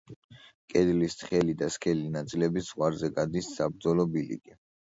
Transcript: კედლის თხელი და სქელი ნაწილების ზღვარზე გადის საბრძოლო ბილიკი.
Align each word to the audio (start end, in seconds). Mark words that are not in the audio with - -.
კედლის 0.71 1.17
თხელი 1.19 1.55
და 1.59 1.69
სქელი 1.77 2.07
ნაწილების 2.17 2.67
ზღვარზე 2.71 3.13
გადის 3.21 3.55
საბრძოლო 3.59 4.11
ბილიკი. 4.17 4.59